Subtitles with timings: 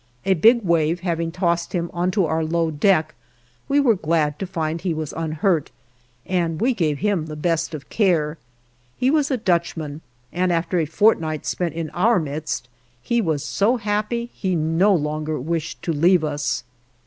[0.25, 3.13] A big wave having tossed him onto our low deck,
[3.69, 5.69] we were glad to find he was unhurt,
[6.25, 8.39] and we gave him the best of care.
[8.97, 10.01] He was a Dutchman,
[10.33, 12.67] and after a fortnight spent in our midst,
[13.03, 16.63] he was so happy he no longer wished to leave us.